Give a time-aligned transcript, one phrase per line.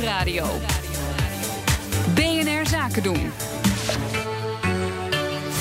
[0.00, 0.46] Nieuwsradio.
[2.14, 3.32] BNR Zaken doen.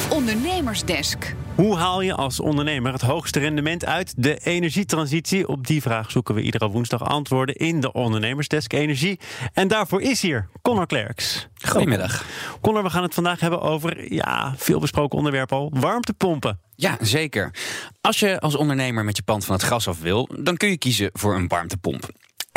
[0.10, 1.36] Ondernemersdesk.
[1.56, 5.48] Hoe haal je als ondernemer het hoogste rendement uit de energietransitie?
[5.48, 9.20] Op die vraag zoeken we iedere woensdag antwoorden in de Ondernemersdesk Energie.
[9.54, 11.48] En daarvoor is hier Connor Klerks.
[11.68, 12.26] Goedemiddag.
[12.62, 16.60] Connor, we gaan het vandaag hebben over, ja, veel besproken onderwerp al, warmtepompen.
[16.76, 17.54] Ja, zeker.
[18.02, 20.78] Als je als ondernemer met je pand van het gas af wil, dan kun je
[20.78, 22.10] kiezen voor een warmtepomp.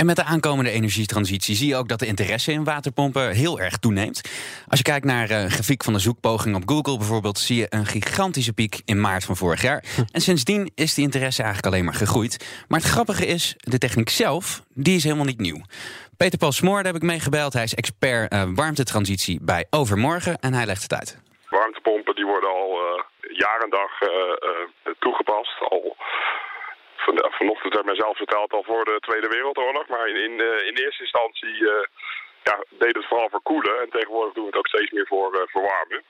[0.03, 3.77] En met de aankomende energietransitie zie je ook dat de interesse in waterpompen heel erg
[3.77, 4.21] toeneemt.
[4.69, 7.87] Als je kijkt naar een grafiek van de zoekpoging op Google bijvoorbeeld, zie je een
[7.87, 9.85] gigantische piek in maart van vorig jaar.
[10.13, 12.65] En sindsdien is die interesse eigenlijk alleen maar gegroeid.
[12.69, 15.61] Maar het grappige is, de techniek zelf, die is helemaal niet nieuw.
[16.17, 17.53] Peter Paul Smoor, daar heb ik mee gebeld.
[17.53, 21.19] Hij is expert uh, warmtetransitie bij Overmorgen en hij legt het uit.
[21.49, 23.03] Warmtepompen die worden al uh,
[23.39, 24.09] jaar en dag uh,
[24.99, 25.61] toegepast.
[25.69, 25.92] Al
[27.05, 29.87] van, vanochtend heb ik mezelf verteld al voor de Tweede Wereldoorlog.
[29.89, 31.71] Maar in, in, uh, in eerste instantie uh,
[32.43, 33.81] ja, deed het vooral voor koelen.
[33.81, 36.03] En tegenwoordig doen we het ook steeds meer voor uh, verwarmen.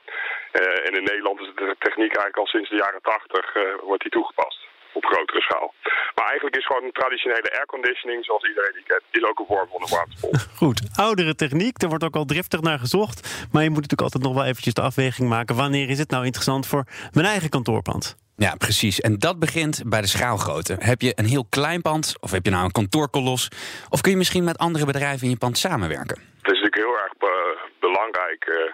[0.86, 4.60] en in Nederland is de techniek eigenlijk al sinds de jaren 80 wordt die toegepast.
[4.94, 5.74] Op grotere schaal.
[6.14, 9.82] Maar eigenlijk is gewoon traditionele airconditioning, zoals iedereen die kent, is ook een vorm van
[9.82, 10.36] een warmtepomp.
[10.62, 13.48] Goed, oudere techniek, daar wordt ook al driftig naar gezocht.
[13.52, 15.56] Maar je moet natuurlijk altijd nog wel eventjes de afweging maken.
[15.56, 18.16] Wanneer is het nou interessant voor mijn eigen kantoorpand?
[18.36, 19.00] Ja, precies.
[19.00, 20.77] En dat begint bij de schaalgrootte.
[20.78, 23.48] Heb je een heel klein pand, of heb je nou een kantoorkolos,
[23.91, 26.16] of kun je misschien met andere bedrijven in je pand samenwerken?
[26.42, 28.72] Het is natuurlijk heel erg be belangrijk uh,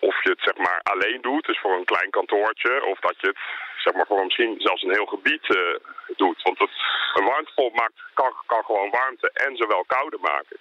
[0.00, 3.26] of je het zeg maar alleen doet, dus voor een klein kantoortje, of dat je
[3.26, 3.38] het
[3.84, 5.76] zeg maar voor misschien zelfs een heel gebied uh,
[6.16, 6.42] doet.
[6.42, 10.56] Want een warmtepomp maakt, kan, kan gewoon warmte en zowel koude maken.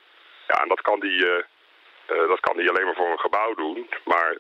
[0.48, 1.44] Ja, en dat kan die, uh,
[2.28, 3.90] dat kan die alleen maar voor een gebouw doen.
[4.06, 4.38] Maar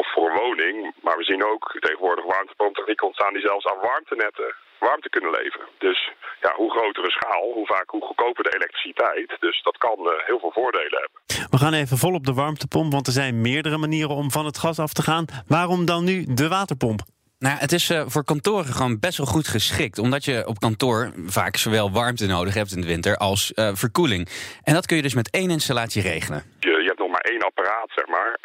[0.00, 0.76] of voor een woning.
[1.04, 5.66] Maar we zien ook tegenwoordig warmtepomptechniek ontstaan die zelfs aan warmtenetten warmte kunnen leveren.
[5.78, 6.10] Dus
[6.40, 9.36] ja, hoe grotere schaal, hoe vaak, hoe goedkoper de elektriciteit.
[9.40, 11.50] Dus dat kan uh, heel veel voordelen hebben.
[11.50, 14.58] We gaan even vol op de warmtepomp, want er zijn meerdere manieren om van het
[14.58, 15.24] gas af te gaan.
[15.46, 17.00] Waarom dan nu de waterpomp?
[17.38, 19.98] Nou, het is uh, voor kantoren gewoon best wel goed geschikt.
[19.98, 24.28] Omdat je op kantoor vaak zowel warmte nodig hebt in de winter als uh, verkoeling.
[24.62, 26.42] En dat kun je dus met één installatie regelen.
[26.60, 28.38] Je, je hebt nog maar één apparaat, zeg maar.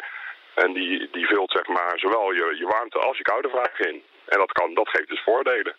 [0.54, 4.02] En die, die vult zeg maar zowel je, je warmte als je koude vraag in.
[4.26, 5.76] En dat, kan, dat geeft dus voordelen.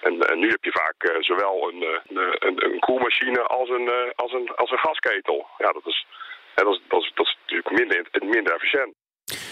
[0.00, 4.10] En, nu heb je vaak uh, zowel een, uh, een, een koelmachine als een, uh,
[4.14, 5.46] als, een, als een gasketel.
[5.58, 6.06] Ja, dat is,
[6.54, 8.94] dat is, dat is, dat is natuurlijk minder, minder efficiënt.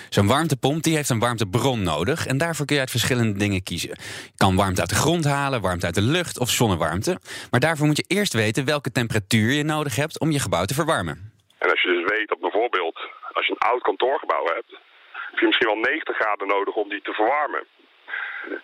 [0.09, 3.99] Zo'n warmtepomp die heeft een warmtebron nodig en daarvoor kun je uit verschillende dingen kiezen.
[4.37, 7.19] Kan warmte uit de grond halen, warmte uit de lucht of zonnewarmte.
[7.51, 10.75] Maar daarvoor moet je eerst weten welke temperatuur je nodig hebt om je gebouw te
[10.75, 11.36] verwarmen.
[11.59, 12.99] En als je dus weet dat bijvoorbeeld
[13.33, 14.71] als je een oud kantoorgebouw hebt,
[15.13, 17.67] heb je misschien wel 90 graden nodig om die te verwarmen.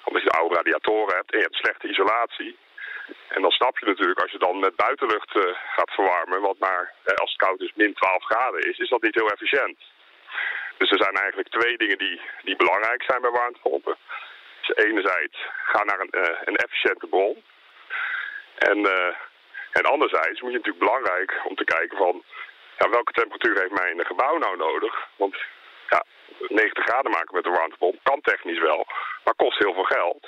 [0.05, 2.57] Omdat je oude radiatoren hebt en je hebt slechte isolatie.
[3.29, 5.43] En dan snap je natuurlijk, als je dan met buitenlucht uh,
[5.77, 9.03] gaat verwarmen, wat maar eh, als het koud is min 12 graden is, is dat
[9.03, 9.79] niet heel efficiënt.
[10.77, 13.97] Dus er zijn eigenlijk twee dingen die, die belangrijk zijn bij warmtepompen.
[14.61, 17.43] Dus enerzijds, ga naar een, uh, een efficiënte bron.
[18.55, 18.87] En,
[19.73, 22.25] en anderzijds moet je natuurlijk belangrijk om te kijken van
[22.83, 24.95] ja, welke temperatuur heeft mijn gebouw nou nodig?
[25.17, 25.37] Want
[25.89, 26.05] ja,
[26.49, 28.87] 90 graden maken met een warmtepomp kan technisch wel,
[29.25, 30.27] maar kost heel veel geld.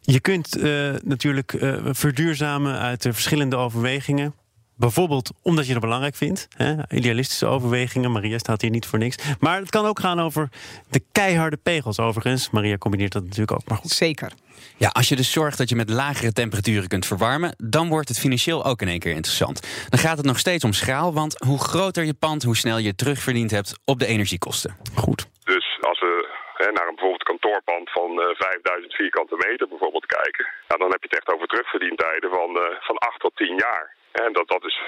[0.00, 4.34] Je kunt uh, natuurlijk uh, verduurzamen uit de verschillende overwegingen.
[4.78, 6.48] Bijvoorbeeld omdat je het belangrijk vindt.
[6.56, 6.74] Hè?
[6.88, 8.12] Idealistische overwegingen.
[8.12, 9.16] Maria staat hier niet voor niks.
[9.40, 10.48] Maar het kan ook gaan over
[10.90, 12.50] de keiharde pegels, overigens.
[12.50, 13.68] Maria combineert dat natuurlijk ook.
[13.68, 13.90] Maar goed.
[13.90, 14.32] Zeker.
[14.76, 18.18] Ja, als je dus zorgt dat je met lagere temperaturen kunt verwarmen, dan wordt het
[18.18, 19.86] financieel ook in één keer interessant.
[19.88, 22.94] Dan gaat het nog steeds om schaal, want hoe groter je pand, hoe snel je
[22.94, 24.76] terugverdiend hebt op de energiekosten.
[24.94, 25.28] Goed.
[25.44, 30.46] Dus als we hè, naar een bijvoorbeeld kantoorpand van uh, 5000 vierkante meter bijvoorbeeld kijken,
[30.68, 33.96] nou, dan heb je het echt over terugverdientijden van, uh, van 8 tot 10 jaar.
[34.24, 34.80] En dat, dat, is,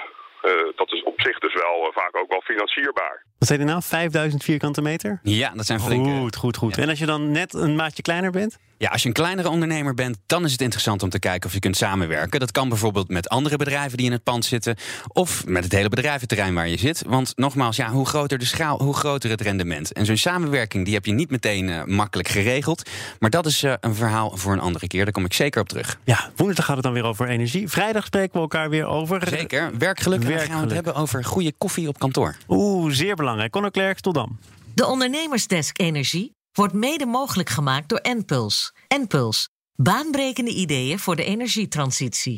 [0.43, 3.25] uh, dat is op zich dus wel uh, vaak ook wel financierbaar.
[3.39, 3.83] Wat zijn er nou?
[3.83, 5.21] 5000 vierkante meter?
[5.23, 6.11] Ja, dat zijn flinke.
[6.11, 6.77] Goed, goed, goed.
[6.77, 6.83] Ja.
[6.83, 8.59] En als je dan net een maatje kleiner bent?
[8.81, 11.55] Ja, als je een kleinere ondernemer bent, dan is het interessant om te kijken of
[11.55, 12.41] je kunt samenwerken.
[12.41, 14.77] Dat kan bijvoorbeeld met andere bedrijven die in het pand zitten,
[15.09, 17.03] of met het hele bedrijventerrein waar je zit.
[17.07, 19.93] Want nogmaals, ja, hoe groter de schaal, hoe groter het rendement.
[19.93, 22.91] En zo'n samenwerking die heb je niet meteen uh, makkelijk geregeld.
[23.19, 25.04] Maar dat is uh, een verhaal voor een andere keer.
[25.04, 25.99] Daar kom ik zeker op terug.
[26.04, 27.69] Ja, woensdag gaat het dan weer over energie.
[27.69, 29.28] Vrijdag spreken we elkaar weer over.
[29.28, 29.78] Zeker.
[29.78, 30.22] Werkgeluk.
[30.22, 32.37] En dan gaan we het hebben over goede koffie op kantoor.
[32.49, 33.53] Oeh, zeer belangrijk.
[33.53, 34.39] Conor Klerks, tot dan.
[34.75, 38.75] De Ondernemersdesk Energie wordt mede mogelijk gemaakt door Enpuls.
[38.89, 42.29] Enpuls, baanbrekende ideeën voor de energietransitie.